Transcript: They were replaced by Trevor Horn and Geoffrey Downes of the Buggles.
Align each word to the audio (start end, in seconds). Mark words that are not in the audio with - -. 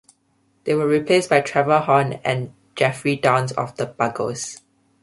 They 0.63 0.73
were 0.73 0.87
replaced 0.87 1.29
by 1.29 1.41
Trevor 1.41 1.81
Horn 1.81 2.13
and 2.25 2.55
Geoffrey 2.73 3.15
Downes 3.17 3.51
of 3.51 3.77
the 3.77 3.85
Buggles. 3.85 4.63